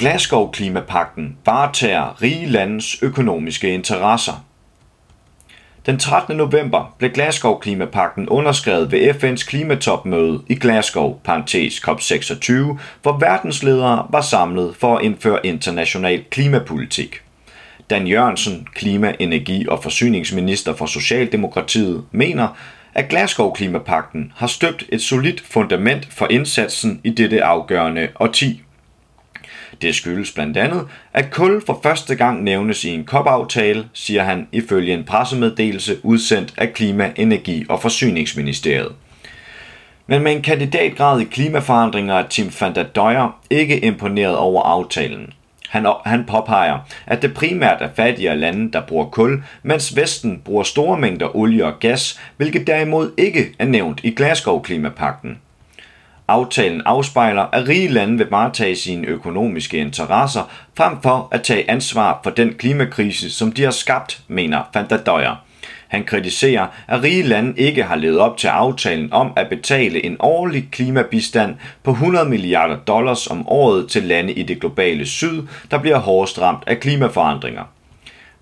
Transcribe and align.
Glasgow-klimapakten 0.00 1.36
varetager 1.46 2.22
rige 2.22 2.46
landes 2.46 3.02
økonomiske 3.02 3.74
interesser. 3.74 4.44
Den 5.86 5.98
13. 5.98 6.36
november 6.36 6.94
blev 6.98 7.10
Glasgow-klimapakten 7.10 8.28
underskrevet 8.28 8.92
ved 8.92 9.10
FN's 9.14 9.46
klimatopmøde 9.48 10.42
i 10.48 10.54
Glasgow, 10.54 11.18
parentes 11.24 11.88
COP26, 11.88 12.52
hvor 13.02 13.18
verdensledere 13.18 14.06
var 14.10 14.20
samlet 14.20 14.76
for 14.76 14.96
at 14.96 15.04
indføre 15.04 15.46
international 15.46 16.24
klimapolitik. 16.30 17.22
Dan 17.90 18.06
Jørgensen, 18.06 18.66
klima-, 18.74 19.14
energi- 19.18 19.68
og 19.68 19.82
forsyningsminister 19.82 20.76
for 20.76 20.86
Socialdemokratiet, 20.86 22.04
mener, 22.12 22.48
at 22.94 23.08
Glasgow-klimapakten 23.08 24.32
har 24.36 24.46
støbt 24.46 24.84
et 24.88 25.02
solidt 25.02 25.40
fundament 25.40 26.08
for 26.10 26.26
indsatsen 26.30 27.00
i 27.04 27.10
dette 27.10 27.44
afgørende 27.44 28.08
årti. 28.20 28.62
Det 29.82 29.94
skyldes 29.94 30.32
blandt 30.32 30.56
andet, 30.56 30.86
at 31.12 31.30
kul 31.30 31.62
for 31.66 31.80
første 31.82 32.14
gang 32.14 32.42
nævnes 32.42 32.84
i 32.84 32.88
en 32.88 33.04
COP-aftale, 33.04 33.88
siger 33.92 34.22
han 34.22 34.48
ifølge 34.52 34.94
en 34.94 35.04
pressemeddelelse 35.04 35.96
udsendt 36.02 36.54
af 36.56 36.72
Klima-, 36.72 37.12
Energi- 37.16 37.66
og 37.68 37.82
Forsyningsministeriet. 37.82 38.92
Men 40.06 40.22
med 40.22 40.32
en 40.32 40.42
kandidatgrad 40.42 41.20
i 41.20 41.24
klimaforandringer 41.24 42.14
er 42.14 42.28
Tim 42.28 42.52
van 42.60 42.74
der 42.74 42.82
Døjer 42.82 43.40
ikke 43.50 43.84
imponeret 43.84 44.36
over 44.36 44.62
aftalen. 44.62 45.32
Han, 45.68 45.86
han 46.06 46.24
påpeger, 46.24 46.78
at 47.06 47.22
det 47.22 47.34
primært 47.34 47.82
er 47.82 47.88
fattigere 47.96 48.36
lande, 48.36 48.72
der 48.72 48.80
bruger 48.80 49.04
kul, 49.04 49.42
mens 49.62 49.96
Vesten 49.96 50.42
bruger 50.44 50.62
store 50.62 50.98
mængder 50.98 51.36
olie 51.36 51.66
og 51.66 51.78
gas, 51.80 52.20
hvilket 52.36 52.66
derimod 52.66 53.10
ikke 53.18 53.54
er 53.58 53.64
nævnt 53.64 54.00
i 54.02 54.10
Glasgow-klimapakten. 54.10 55.38
Aftalen 56.30 56.82
afspejler, 56.84 57.42
at 57.52 57.68
rige 57.68 57.88
lande 57.88 58.18
vil 58.18 58.26
varetage 58.30 58.76
sine 58.76 59.06
økonomiske 59.06 59.76
interesser, 59.76 60.50
frem 60.76 61.02
for 61.02 61.28
at 61.30 61.42
tage 61.42 61.70
ansvar 61.70 62.20
for 62.22 62.30
den 62.30 62.54
klimakrise, 62.54 63.30
som 63.30 63.52
de 63.52 63.64
har 63.64 63.70
skabt, 63.70 64.20
mener 64.28 64.62
Van 64.74 64.86
der 64.90 64.96
Døjer. 64.96 65.44
Han 65.88 66.04
kritiserer, 66.04 66.66
at 66.88 67.02
rige 67.02 67.22
lande 67.22 67.60
ikke 67.60 67.82
har 67.82 67.96
levet 67.96 68.18
op 68.18 68.36
til 68.36 68.48
aftalen 68.48 69.12
om 69.12 69.32
at 69.36 69.48
betale 69.48 70.04
en 70.04 70.16
årlig 70.20 70.68
klimabistand 70.72 71.54
på 71.82 71.90
100 71.90 72.28
milliarder 72.28 72.76
dollars 72.76 73.26
om 73.26 73.48
året 73.48 73.88
til 73.88 74.02
lande 74.02 74.32
i 74.32 74.42
det 74.42 74.60
globale 74.60 75.06
syd, 75.06 75.42
der 75.70 75.78
bliver 75.78 75.98
hårdest 75.98 76.40
ramt 76.40 76.62
af 76.66 76.80
klimaforandringer. 76.80 77.62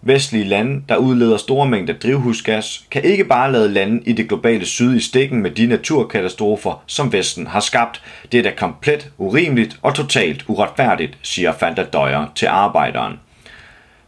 Vestlige 0.03 0.45
lande, 0.45 0.83
der 0.89 0.97
udleder 0.97 1.37
store 1.37 1.69
mængder 1.69 1.95
drivhusgas, 1.95 2.85
kan 2.91 3.05
ikke 3.05 3.25
bare 3.25 3.53
lade 3.53 3.69
lande 3.69 4.03
i 4.07 4.13
det 4.13 4.29
globale 4.29 4.67
syd 4.67 4.97
i 4.97 5.01
stikken 5.01 5.43
med 5.43 5.51
de 5.51 5.67
naturkatastrofer, 5.67 6.83
som 6.87 7.13
Vesten 7.13 7.47
har 7.47 7.61
skabt. 7.61 8.03
Det 8.33 8.39
er 8.39 8.43
da 8.43 8.53
komplet 8.57 9.11
urimeligt 9.19 9.79
og 9.83 9.95
totalt 9.95 10.45
uretfærdigt, 10.49 11.19
siger 11.23 11.53
Fanta 11.53 11.85
Døjer 11.85 12.27
til 12.35 12.47
arbejderen. 12.47 13.19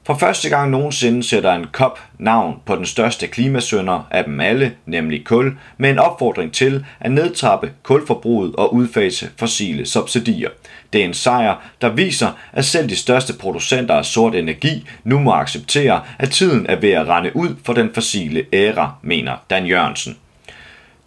For 0.07 0.15
første 0.15 0.49
gang 0.49 0.71
nogensinde 0.71 1.23
sætter 1.23 1.53
en 1.53 1.67
COP 1.73 1.99
navn 2.19 2.57
på 2.67 2.77
den 2.77 2.87
største 2.87 3.27
klimasønder 3.27 4.07
af 4.11 4.25
dem 4.25 4.41
alle, 4.41 4.73
nemlig 4.87 5.25
kul, 5.25 5.53
med 5.79 5.91
en 5.91 5.99
opfordring 5.99 6.53
til 6.53 6.85
at 7.01 7.13
nedtrappe 7.13 7.73
kulforbruget 7.83 8.57
og 8.57 8.75
udfase 8.75 9.31
fossile 9.37 9.87
subsidier. 9.87 10.49
Det 10.93 11.01
er 11.01 11.05
en 11.05 11.15
sejr, 11.15 11.55
der 11.81 11.89
viser, 11.89 12.29
at 12.53 12.65
selv 12.65 12.89
de 12.89 12.97
største 12.97 13.33
producenter 13.33 13.95
af 13.95 14.05
sort 14.05 14.35
energi 14.35 14.87
nu 15.05 15.19
må 15.19 15.33
acceptere, 15.33 16.01
at 16.19 16.31
tiden 16.31 16.67
er 16.69 16.77
ved 16.77 16.91
at 16.91 17.09
rende 17.09 17.37
ud 17.37 17.57
for 17.65 17.73
den 17.73 17.91
fossile 17.95 18.45
æra, 18.53 18.95
mener 19.03 19.37
Dan 19.51 19.67
Jørgensen. 19.67 20.17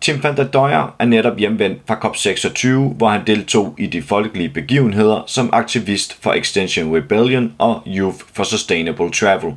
Tim 0.02 0.24
van 0.24 0.38
der 0.38 0.44
Døjer 0.44 0.96
er 1.00 1.06
netop 1.06 1.38
hjemvendt 1.38 1.82
fra 1.88 1.96
COP26, 1.96 2.68
hvor 2.98 3.10
han 3.10 3.28
deltog 3.28 3.76
i 3.78 3.86
de 3.86 4.02
folkelige 4.02 4.50
begivenheder 4.50 5.24
som 5.28 5.50
aktivist 5.54 6.18
for 6.22 6.34
Extension 6.34 6.96
Rebellion 6.96 7.54
og 7.58 7.84
Youth 7.88 8.18
for 8.34 8.44
Sustainable 8.44 9.12
Travel. 9.12 9.54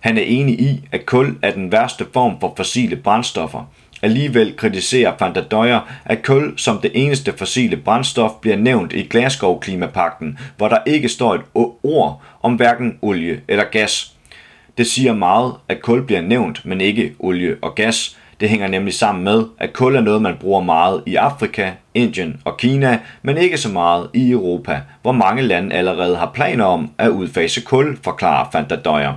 Han 0.00 0.18
er 0.18 0.22
enig 0.22 0.60
i, 0.60 0.88
at 0.92 1.06
kul 1.06 1.38
er 1.42 1.50
den 1.50 1.72
værste 1.72 2.06
form 2.12 2.40
for 2.40 2.54
fossile 2.56 2.96
brændstoffer. 2.96 3.70
Alligevel 4.02 4.56
kritiserer 4.56 5.12
van 5.20 5.34
der 5.34 5.40
Døjer, 5.42 5.80
at 6.04 6.22
kul 6.22 6.58
som 6.58 6.78
det 6.78 6.90
eneste 6.94 7.32
fossile 7.36 7.76
brændstof 7.76 8.30
bliver 8.40 8.56
nævnt 8.56 8.92
i 8.92 9.02
Glasgow-klimapakten, 9.02 10.38
hvor 10.56 10.68
der 10.68 10.78
ikke 10.86 11.08
står 11.08 11.34
et 11.34 11.40
ord 11.82 12.22
om 12.42 12.54
hverken 12.54 12.98
olie 13.02 13.40
eller 13.48 13.64
gas. 13.64 14.12
Det 14.78 14.86
siger 14.86 15.14
meget, 15.14 15.52
at 15.68 15.82
kul 15.82 16.02
bliver 16.06 16.20
nævnt, 16.20 16.64
men 16.64 16.80
ikke 16.80 17.12
olie 17.18 17.56
og 17.62 17.74
gas– 17.74 18.16
det 18.40 18.48
hænger 18.48 18.68
nemlig 18.68 18.94
sammen 18.94 19.24
med, 19.24 19.44
at 19.58 19.72
kul 19.72 19.96
er 19.96 20.00
noget, 20.00 20.22
man 20.22 20.36
bruger 20.40 20.60
meget 20.60 21.02
i 21.06 21.14
Afrika, 21.14 21.70
Indien 21.94 22.40
og 22.44 22.56
Kina, 22.56 22.98
men 23.22 23.38
ikke 23.38 23.58
så 23.58 23.68
meget 23.68 24.08
i 24.14 24.30
Europa, 24.30 24.80
hvor 25.02 25.12
mange 25.12 25.42
lande 25.42 25.74
allerede 25.76 26.16
har 26.16 26.30
planer 26.34 26.64
om 26.64 26.90
at 26.98 27.08
udfase 27.08 27.60
kul, 27.60 27.98
forklarer 28.02 28.48
Fanta 28.52 28.76
Døjer. 28.76 29.12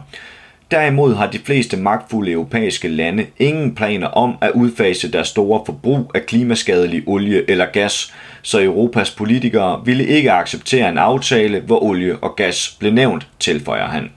Derimod 0.72 1.16
har 1.16 1.28
de 1.28 1.40
fleste 1.40 1.78
magtfulde 1.78 2.32
europæiske 2.32 2.88
lande 2.88 3.26
ingen 3.40 3.76
planer 3.76 4.08
om 4.08 4.36
at 4.42 4.52
udfase 4.52 5.12
deres 5.12 5.28
store 5.28 5.62
forbrug 5.66 6.12
af 6.16 6.26
klimaskadelig 6.26 7.04
olie 7.08 7.50
eller 7.50 7.66
gas, 7.66 8.14
så 8.42 8.64
Europas 8.64 9.12
politikere 9.12 9.82
ville 9.86 10.06
ikke 10.06 10.32
acceptere 10.32 10.90
en 10.90 10.98
aftale, 10.98 11.60
hvor 11.60 11.84
olie 11.84 12.18
og 12.18 12.36
gas 12.36 12.76
blev 12.80 12.94
nævnt, 12.94 13.28
tilføjer 13.40 13.88
han. 13.88 14.12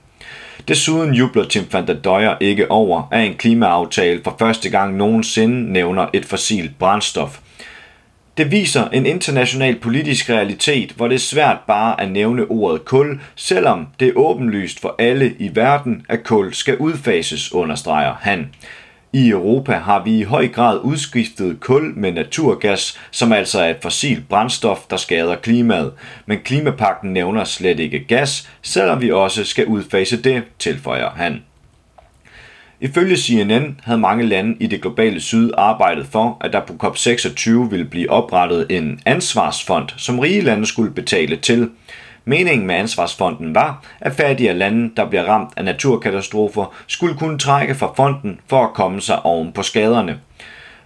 Desuden 0.67 1.13
jubler 1.13 1.45
Tim 1.45 1.63
van 1.71 1.87
der 1.87 1.93
Døjer 1.93 2.35
ikke 2.39 2.71
over, 2.71 3.07
at 3.11 3.25
en 3.25 3.33
klimaaftale 3.33 4.21
for 4.23 4.35
første 4.39 4.69
gang 4.69 4.97
nogensinde 4.97 5.73
nævner 5.73 6.07
et 6.13 6.25
fossilt 6.25 6.79
brændstof. 6.79 7.39
Det 8.37 8.51
viser 8.51 8.89
en 8.89 9.05
international 9.05 9.75
politisk 9.79 10.29
realitet, 10.29 10.91
hvor 10.91 11.07
det 11.07 11.15
er 11.15 11.19
svært 11.19 11.57
bare 11.67 12.01
at 12.01 12.11
nævne 12.11 12.45
ordet 12.45 12.85
kul, 12.85 13.21
selvom 13.35 13.87
det 13.99 14.07
er 14.07 14.13
åbenlyst 14.15 14.81
for 14.81 14.95
alle 14.99 15.35
i 15.39 15.55
verden, 15.55 16.05
at 16.09 16.23
kul 16.23 16.53
skal 16.53 16.77
udfases, 16.77 17.53
understreger 17.53 18.13
han. 18.21 18.49
I 19.13 19.29
Europa 19.29 19.73
har 19.73 20.03
vi 20.03 20.19
i 20.19 20.23
høj 20.23 20.47
grad 20.47 20.79
udskiftet 20.83 21.59
kul 21.59 21.93
med 21.95 22.11
naturgas, 22.11 22.99
som 23.11 23.33
altså 23.33 23.61
er 23.61 23.69
et 23.69 23.81
fossilt 23.81 24.29
brændstof, 24.29 24.79
der 24.89 24.97
skader 24.97 25.35
klimaet. 25.35 25.93
Men 26.25 26.39
klimapakten 26.39 27.13
nævner 27.13 27.43
slet 27.43 27.79
ikke 27.79 28.05
gas, 28.07 28.49
selvom 28.61 29.01
vi 29.01 29.11
også 29.11 29.43
skal 29.43 29.65
udfase 29.65 30.21
det, 30.21 30.43
tilføjer 30.59 31.09
han. 31.09 31.41
Ifølge 32.83 33.17
CNN 33.17 33.79
havde 33.83 33.99
mange 33.99 34.25
lande 34.25 34.55
i 34.59 34.67
det 34.67 34.81
globale 34.81 35.19
syd 35.19 35.51
arbejdet 35.57 36.07
for, 36.07 36.37
at 36.41 36.53
der 36.53 36.59
på 36.59 36.73
COP26 36.83 37.49
ville 37.69 37.85
blive 37.85 38.09
oprettet 38.09 38.67
en 38.69 38.99
ansvarsfond, 39.05 39.89
som 39.97 40.19
rige 40.19 40.41
lande 40.41 40.65
skulle 40.65 40.91
betale 40.91 41.35
til. 41.35 41.69
Meningen 42.25 42.67
med 42.67 42.75
ansvarsfonden 42.75 43.55
var, 43.55 43.83
at 43.99 44.13
fattige 44.13 44.53
lande, 44.53 44.91
der 44.97 45.09
bliver 45.09 45.23
ramt 45.23 45.49
af 45.57 45.65
naturkatastrofer, 45.65 46.75
skulle 46.87 47.17
kunne 47.17 47.39
trække 47.39 47.75
fra 47.75 47.93
fonden 47.95 48.39
for 48.47 48.63
at 48.63 48.73
komme 48.73 49.01
sig 49.01 49.25
oven 49.25 49.51
på 49.51 49.63
skaderne. 49.63 50.19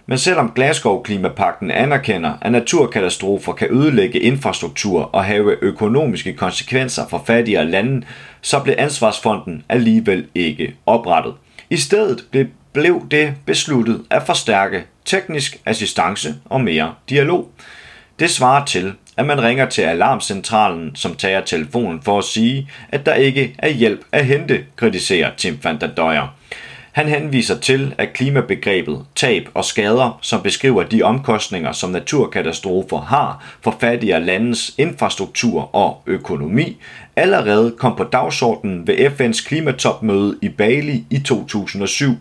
Men 0.06 0.18
selvom 0.18 0.52
Glasgow-klimapakten 0.54 1.70
anerkender, 1.70 2.32
at 2.40 2.52
naturkatastrofer 2.52 3.52
kan 3.52 3.68
ødelægge 3.70 4.18
infrastruktur 4.18 5.02
og 5.02 5.24
have 5.24 5.64
økonomiske 5.64 6.32
konsekvenser 6.32 7.08
for 7.10 7.22
fattigere 7.26 7.64
lande, 7.64 8.06
så 8.40 8.60
blev 8.60 8.74
ansvarsfonden 8.78 9.64
alligevel 9.68 10.26
ikke 10.34 10.74
oprettet. 10.86 11.34
I 11.70 11.76
stedet 11.76 12.24
blev 12.72 13.06
det 13.10 13.34
besluttet 13.46 14.04
at 14.10 14.22
forstærke 14.26 14.84
teknisk 15.04 15.60
assistance 15.66 16.34
og 16.44 16.60
mere 16.60 16.94
dialog. 17.08 17.50
Det 18.18 18.30
svarer 18.30 18.64
til, 18.64 18.92
at 19.16 19.26
man 19.26 19.42
ringer 19.42 19.66
til 19.66 19.82
alarmcentralen, 19.82 20.96
som 20.96 21.14
tager 21.14 21.40
telefonen 21.40 22.02
for 22.02 22.18
at 22.18 22.24
sige, 22.24 22.70
at 22.88 23.06
der 23.06 23.14
ikke 23.14 23.54
er 23.58 23.68
hjælp 23.68 24.04
at 24.12 24.26
hente, 24.26 24.64
kritiserer 24.76 25.30
Tim 25.36 25.58
van 25.62 25.80
der 25.80 25.86
Døjer. 25.86 26.36
Han 26.98 27.08
henviser 27.08 27.60
til, 27.60 27.94
at 27.98 28.12
klimabegrebet 28.12 29.04
tab 29.14 29.48
og 29.54 29.64
skader, 29.64 30.18
som 30.22 30.42
beskriver 30.42 30.82
de 30.82 31.02
omkostninger, 31.02 31.72
som 31.72 31.90
naturkatastrofer 31.90 33.00
har 33.00 33.44
for 33.60 33.76
fattigere 33.80 34.24
landes 34.24 34.74
infrastruktur 34.78 35.74
og 35.74 36.02
økonomi, 36.06 36.76
allerede 37.16 37.74
kom 37.78 37.96
på 37.96 38.04
dagsordenen 38.04 38.86
ved 38.86 38.94
FN's 38.96 39.48
klimatopmøde 39.48 40.38
i 40.42 40.48
Bali 40.48 41.04
i 41.10 41.18
2007. 41.18 42.12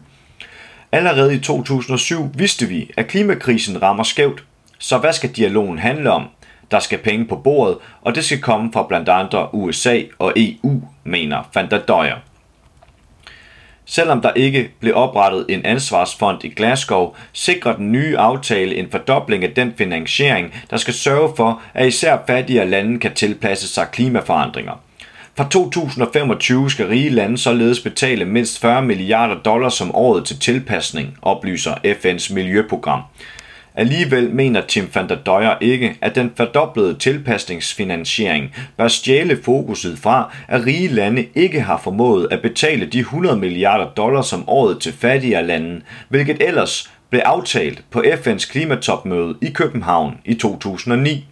Allerede 0.92 1.36
i 1.36 1.40
2007 1.40 2.30
vidste 2.34 2.66
vi, 2.66 2.92
at 2.98 3.08
klimakrisen 3.08 3.82
rammer 3.82 4.04
skævt. 4.04 4.44
Så 4.80 4.98
hvad 4.98 5.14
skal 5.14 5.30
dialogen 5.30 5.80
handle 5.80 6.12
om? 6.12 6.24
Der 6.72 6.80
skal 6.80 7.00
penge 7.00 7.26
på 7.26 7.36
bordet, 7.36 7.78
og 8.02 8.16
det 8.16 8.26
skal 8.26 8.42
komme 8.42 8.74
fra 8.74 8.86
blandt 8.88 9.10
andre 9.10 9.56
USA 9.56 10.02
og 10.20 10.34
EU, 10.36 10.82
mener 11.04 11.50
Van 11.56 11.70
der 11.70 11.80
Døjer. 11.80 12.27
Selvom 13.90 14.22
der 14.22 14.34
ikke 14.34 14.70
blev 14.80 14.96
oprettet 14.96 15.46
en 15.50 15.66
ansvarsfond 15.66 16.44
i 16.44 16.50
Glasgow, 16.50 17.14
sikrer 17.34 17.76
den 17.76 17.92
nye 17.92 18.18
aftale 18.18 18.76
en 18.76 18.88
fordobling 18.92 19.44
af 19.44 19.52
den 19.52 19.74
finansiering, 19.78 20.54
der 20.70 20.78
skal 20.78 20.94
sørge 20.94 21.34
for, 21.38 21.62
at 21.74 21.88
især 21.88 22.18
fattigere 22.28 22.70
lande 22.70 23.00
kan 23.00 23.14
tilpasse 23.14 23.68
sig 23.68 23.88
klimaforandringer. 23.92 24.74
Fra 25.38 25.48
2025 25.50 26.72
skal 26.72 26.88
rige 26.88 27.10
lande 27.10 27.38
således 27.38 27.80
betale 27.80 28.26
mindst 28.26 28.62
40 28.62 28.82
milliarder 28.82 29.36
dollars 29.36 29.82
om 29.82 29.96
året 29.96 30.26
til 30.26 30.40
tilpasning, 30.40 31.18
oplyser 31.22 31.74
FN's 31.74 32.34
miljøprogram. 32.34 33.02
Alligevel 33.78 34.30
mener 34.30 34.62
Tim 34.62 34.90
van 34.96 35.10
der 35.10 35.16
Døjer 35.16 35.56
ikke, 35.62 35.96
at 36.02 36.16
den 36.16 36.32
fordoblede 36.36 36.94
tilpasningsfinansiering 36.94 38.56
bør 38.78 38.88
stjæle 38.88 39.40
fokuset 39.44 40.00
fra, 40.00 40.36
at 40.48 40.66
rige 40.66 40.88
lande 40.88 41.28
ikke 41.36 41.62
har 41.62 41.82
formået 41.84 42.28
at 42.32 42.42
betale 42.42 42.86
de 42.86 43.00
100 43.00 43.38
milliarder 43.38 43.90
dollars 43.90 44.34
om 44.34 44.50
året 44.50 44.80
til 44.82 44.94
fattigere 44.94 45.48
lande, 45.48 45.82
hvilket 46.10 46.48
ellers 46.48 46.92
blev 47.10 47.22
aftalt 47.26 47.84
på 47.92 48.00
FN's 48.00 48.52
klimatopmøde 48.52 49.36
i 49.42 49.50
København 49.50 50.18
i 50.26 50.34
2009. 50.34 51.26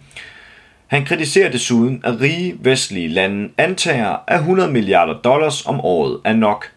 Han 0.86 1.04
kritiserer 1.04 1.50
desuden, 1.50 2.00
at 2.04 2.20
rige 2.20 2.56
vestlige 2.60 3.08
lande 3.08 3.48
antager, 3.58 4.16
at 4.28 4.38
100 4.38 4.72
milliarder 4.72 5.14
dollars 5.14 5.66
om 5.66 5.80
året 5.80 6.20
er 6.24 6.34
nok. 6.34 6.70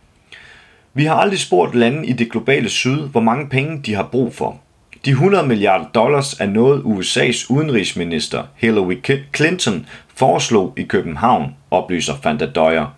Vi 0.93 1.05
har 1.05 1.15
aldrig 1.15 1.39
spurgt 1.39 1.75
lande 1.75 2.07
i 2.07 2.13
det 2.13 2.31
globale 2.31 2.69
syd, 2.69 3.07
hvor 3.07 3.21
mange 3.21 3.49
penge 3.49 3.81
de 3.85 3.95
har 3.95 4.03
brug 4.11 4.35
for. 4.35 4.59
De 5.05 5.09
100 5.09 5.47
milliarder 5.47 5.85
dollars 5.85 6.33
er 6.39 6.45
noget 6.45 6.81
USA's 6.81 7.45
udenrigsminister 7.49 8.43
Hillary 8.55 8.97
Clinton 9.35 9.85
foreslog 10.15 10.73
i 10.77 10.83
København, 10.83 11.55
oplyser 11.71 12.13
Fanta 12.23 12.45
Døjer. 12.45 12.95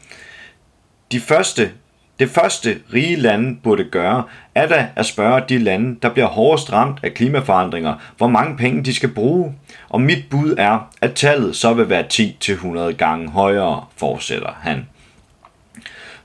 De 1.11 1.19
første, 1.19 1.71
det 2.19 2.29
første 2.29 2.77
rige 2.93 3.15
lande 3.15 3.57
burde 3.63 3.83
gøre, 3.83 4.23
er 4.55 4.67
da 4.67 4.87
at 4.95 5.05
spørge 5.05 5.41
de 5.49 5.57
lande, 5.57 5.97
der 6.01 6.09
bliver 6.09 6.27
hårdest 6.27 6.73
ramt 6.73 6.99
af 7.03 7.13
klimaforandringer, 7.13 7.95
hvor 8.17 8.27
mange 8.27 8.57
penge 8.57 8.83
de 8.83 8.93
skal 8.93 9.09
bruge. 9.09 9.55
Og 9.89 10.01
mit 10.01 10.25
bud 10.29 10.55
er, 10.57 10.89
at 11.01 11.13
tallet 11.13 11.55
så 11.55 11.73
vil 11.73 11.89
være 11.89 12.05
10-100 12.13 12.91
gange 12.91 13.29
højere, 13.29 13.85
fortsætter 13.97 14.51
han. 14.61 14.85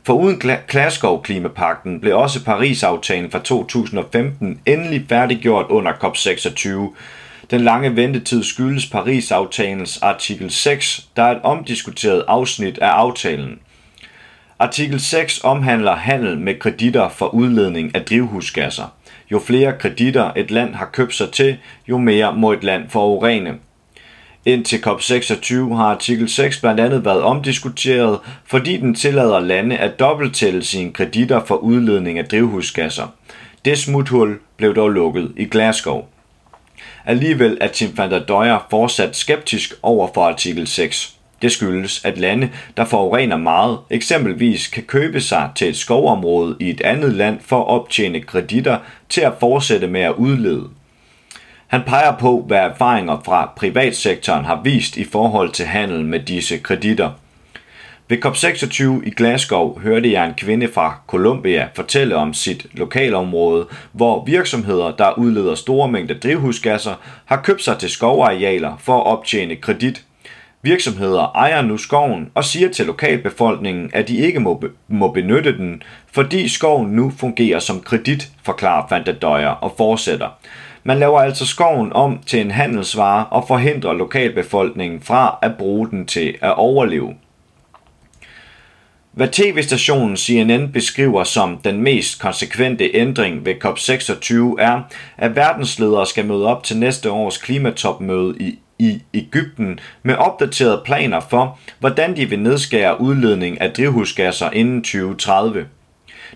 For 0.06 0.14
uden 0.14 0.42
Glasgow-klimapakten 0.68 2.00
blev 2.00 2.18
også 2.18 2.44
Paris-aftalen 2.44 3.30
fra 3.30 3.38
2015 3.38 4.60
endelig 4.66 5.06
færdiggjort 5.08 5.66
under 5.68 5.92
COP26. 5.92 6.94
Den 7.50 7.60
lange 7.60 7.96
ventetid 7.96 8.42
skyldes 8.42 8.86
Paris-aftalens 8.86 10.02
artikel 10.02 10.50
6, 10.50 11.08
der 11.16 11.22
er 11.22 11.30
et 11.30 11.42
omdiskuteret 11.42 12.24
afsnit 12.28 12.78
af 12.78 12.88
aftalen. 12.88 13.58
Artikel 14.58 15.00
6 15.00 15.40
omhandler 15.44 15.96
handel 15.96 16.38
med 16.38 16.54
kreditter 16.58 17.08
for 17.08 17.34
udledning 17.34 17.94
af 17.94 18.02
drivhusgasser. 18.02 18.94
Jo 19.32 19.38
flere 19.38 19.78
kreditter 19.78 20.30
et 20.36 20.50
land 20.50 20.74
har 20.74 20.86
købt 20.92 21.14
sig 21.14 21.30
til, 21.30 21.56
jo 21.88 21.98
mere 21.98 22.36
må 22.36 22.52
et 22.52 22.64
land 22.64 22.88
forurene. 22.88 23.54
Indtil 24.46 24.78
COP26 24.86 25.74
har 25.74 25.84
artikel 25.84 26.28
6 26.28 26.60
blandt 26.60 26.80
andet 26.80 27.04
været 27.04 27.22
omdiskuteret, 27.22 28.18
fordi 28.44 28.76
den 28.76 28.94
tillader 28.94 29.40
lande 29.40 29.76
at 29.76 29.98
dobbelttælle 29.98 30.64
sine 30.64 30.92
kreditter 30.92 31.44
for 31.44 31.56
udledning 31.56 32.18
af 32.18 32.24
drivhusgasser. 32.24 33.06
Det 33.64 33.78
smuthul 33.78 34.38
blev 34.56 34.74
dog 34.74 34.88
lukket 34.88 35.32
i 35.36 35.44
Glasgow. 35.44 36.04
Alligevel 37.06 37.58
er 37.60 37.68
Tim 37.68 37.98
van 37.98 38.10
der 38.10 38.24
Døjer 38.24 38.66
fortsat 38.70 39.16
skeptisk 39.16 39.74
over 39.82 40.08
for 40.14 40.24
artikel 40.24 40.66
6. 40.66 41.14
Det 41.42 41.52
skyldes, 41.52 42.04
at 42.04 42.18
lande, 42.18 42.50
der 42.76 42.84
forurener 42.84 43.36
meget, 43.36 43.78
eksempelvis 43.90 44.66
kan 44.66 44.82
købe 44.82 45.20
sig 45.20 45.50
til 45.54 45.68
et 45.68 45.76
skovområde 45.76 46.56
i 46.60 46.70
et 46.70 46.80
andet 46.80 47.12
land 47.12 47.40
for 47.40 47.60
at 47.60 47.68
optjene 47.68 48.20
kreditter 48.20 48.78
til 49.08 49.20
at 49.20 49.34
fortsætte 49.40 49.86
med 49.86 50.00
at 50.00 50.14
udlede. 50.14 50.68
Han 51.66 51.82
peger 51.86 52.16
på, 52.16 52.44
hvad 52.46 52.58
erfaringer 52.58 53.20
fra 53.24 53.52
privatsektoren 53.56 54.44
har 54.44 54.60
vist 54.64 54.96
i 54.96 55.04
forhold 55.04 55.52
til 55.52 55.66
handel 55.66 56.04
med 56.04 56.20
disse 56.20 56.58
kreditter. 56.58 57.10
Ved 58.08 58.26
COP26 58.26 59.06
i 59.06 59.10
Glasgow 59.10 59.78
hørte 59.78 60.12
jeg 60.12 60.26
en 60.26 60.34
kvinde 60.34 60.68
fra 60.74 60.98
Colombia 61.06 61.68
fortælle 61.74 62.16
om 62.16 62.34
sit 62.34 62.66
lokalområde, 62.72 63.66
hvor 63.92 64.24
virksomheder, 64.24 64.96
der 64.96 65.18
udleder 65.18 65.54
store 65.54 65.88
mængder 65.88 66.14
drivhusgasser, 66.14 66.94
har 67.24 67.36
købt 67.42 67.62
sig 67.62 67.78
til 67.78 67.90
skovarealer 67.90 68.76
for 68.80 69.00
at 69.00 69.06
optjene 69.06 69.56
kredit. 69.56 70.04
Virksomheder 70.62 71.32
ejer 71.34 71.62
nu 71.62 71.76
skoven 71.76 72.30
og 72.34 72.44
siger 72.44 72.68
til 72.68 72.86
lokalbefolkningen, 72.86 73.90
at 73.92 74.08
de 74.08 74.16
ikke 74.16 74.40
må, 74.40 74.64
må 74.88 75.08
benytte 75.08 75.56
den, 75.56 75.82
fordi 76.12 76.48
skoven 76.48 76.90
nu 76.90 77.12
fungerer 77.18 77.58
som 77.58 77.80
kredit, 77.80 78.28
forklarer 78.42 78.86
Van 78.90 79.04
Døjer 79.22 79.48
og 79.48 79.74
fortsætter. 79.76 80.28
Man 80.86 80.98
laver 80.98 81.20
altså 81.20 81.46
skoven 81.46 81.92
om 81.92 82.20
til 82.26 82.40
en 82.40 82.50
handelsvare 82.50 83.26
og 83.26 83.44
forhindrer 83.48 83.92
lokalbefolkningen 83.92 85.00
fra 85.00 85.38
at 85.42 85.56
bruge 85.58 85.90
den 85.90 86.06
til 86.06 86.34
at 86.42 86.54
overleve. 86.54 87.14
Hvad 89.12 89.28
tv-stationen 89.28 90.16
CNN 90.16 90.72
beskriver 90.72 91.24
som 91.24 91.58
den 91.64 91.82
mest 91.82 92.20
konsekvente 92.20 92.90
ændring 92.94 93.44
ved 93.44 93.54
COP26 93.64 94.62
er, 94.62 94.80
at 95.16 95.36
verdensledere 95.36 96.06
skal 96.06 96.26
møde 96.26 96.46
op 96.46 96.62
til 96.62 96.78
næste 96.78 97.10
års 97.10 97.38
klimatopmøde 97.38 98.36
i, 98.40 98.58
i 98.78 99.02
Ægypten 99.14 99.80
med 100.02 100.14
opdaterede 100.14 100.82
planer 100.84 101.20
for, 101.20 101.58
hvordan 101.78 102.16
de 102.16 102.26
vil 102.26 102.40
nedskære 102.40 103.00
udledning 103.00 103.60
af 103.60 103.72
drivhusgasser 103.72 104.50
inden 104.50 104.82
2030. 104.82 105.66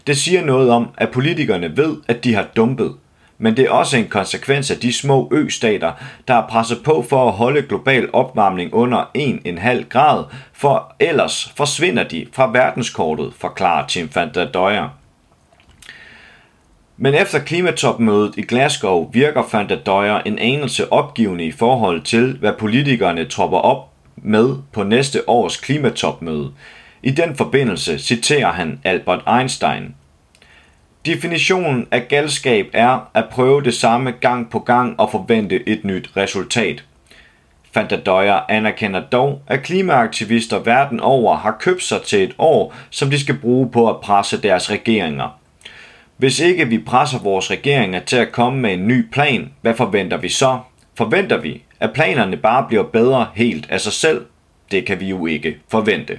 Det 0.06 0.16
siger 0.16 0.44
noget 0.44 0.70
om, 0.70 0.88
at 0.96 1.10
politikerne 1.10 1.76
ved, 1.76 1.96
at 2.08 2.24
de 2.24 2.34
har 2.34 2.46
dumpet 2.56 2.94
men 3.42 3.56
det 3.56 3.64
er 3.64 3.70
også 3.70 3.96
en 3.96 4.08
konsekvens 4.08 4.70
af 4.70 4.76
de 4.76 4.92
små 4.92 5.28
østater, 5.32 5.92
der 6.28 6.34
har 6.34 6.46
presset 6.50 6.82
på 6.84 7.06
for 7.08 7.28
at 7.28 7.32
holde 7.32 7.62
global 7.62 8.08
opvarmning 8.12 8.74
under 8.74 9.04
1,5 9.18 9.88
grad, 9.88 10.24
for 10.52 10.94
ellers 11.00 11.52
forsvinder 11.56 12.04
de 12.04 12.26
fra 12.32 12.50
verdenskortet, 12.50 13.32
forklarer 13.38 13.86
Tim 13.86 14.10
van 14.14 14.30
der 14.34 14.52
Døjer. 14.52 14.88
Men 16.96 17.14
efter 17.14 17.38
klimatopmødet 17.38 18.34
i 18.36 18.42
Glasgow 18.42 19.10
virker 19.12 19.42
van 19.52 19.68
der 19.68 19.76
Døjer 19.76 20.18
en 20.18 20.38
anelse 20.38 20.92
opgivende 20.92 21.44
i 21.44 21.52
forhold 21.52 22.02
til, 22.02 22.36
hvad 22.40 22.52
politikerne 22.58 23.24
tropper 23.24 23.58
op 23.58 23.90
med 24.16 24.56
på 24.72 24.82
næste 24.82 25.28
års 25.28 25.56
klimatopmøde. 25.56 26.50
I 27.02 27.10
den 27.10 27.36
forbindelse 27.36 27.98
citerer 27.98 28.52
han 28.52 28.80
Albert 28.84 29.22
Einstein– 29.38 29.94
Definitionen 31.06 31.86
af 31.90 32.08
galskab 32.08 32.66
er 32.72 33.10
at 33.14 33.28
prøve 33.30 33.62
det 33.62 33.74
samme 33.74 34.10
gang 34.10 34.50
på 34.50 34.58
gang 34.58 35.00
og 35.00 35.10
forvente 35.10 35.68
et 35.68 35.84
nyt 35.84 36.10
resultat. 36.16 36.84
Fantadøjer 37.74 38.40
anerkender 38.48 39.00
dog, 39.00 39.42
at 39.46 39.62
klimaaktivister 39.62 40.58
verden 40.58 41.00
over 41.00 41.36
har 41.36 41.56
købt 41.60 41.82
sig 41.82 42.02
til 42.02 42.22
et 42.22 42.34
år, 42.38 42.74
som 42.90 43.10
de 43.10 43.20
skal 43.20 43.38
bruge 43.38 43.70
på 43.70 43.90
at 43.90 44.00
presse 44.00 44.42
deres 44.42 44.70
regeringer. 44.70 45.38
Hvis 46.16 46.40
ikke 46.40 46.68
vi 46.68 46.78
presser 46.78 47.18
vores 47.18 47.50
regeringer 47.50 48.00
til 48.00 48.16
at 48.16 48.32
komme 48.32 48.60
med 48.60 48.72
en 48.72 48.88
ny 48.88 49.10
plan, 49.10 49.50
hvad 49.60 49.74
forventer 49.74 50.16
vi 50.16 50.28
så? 50.28 50.58
Forventer 50.94 51.36
vi, 51.36 51.62
at 51.80 51.92
planerne 51.92 52.36
bare 52.36 52.66
bliver 52.68 52.82
bedre 52.82 53.26
helt 53.34 53.70
af 53.70 53.80
sig 53.80 53.92
selv? 53.92 54.26
Det 54.70 54.86
kan 54.86 55.00
vi 55.00 55.06
jo 55.08 55.26
ikke 55.26 55.56
forvente. 55.68 56.18